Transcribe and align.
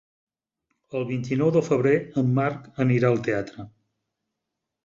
El 0.99 1.05
vint-i-nou 1.09 1.51
de 1.57 1.63
febrer 1.67 1.93
en 2.23 2.33
Marc 2.39 2.67
anirà 2.87 3.15
al 3.15 3.23
teatre. 3.29 3.71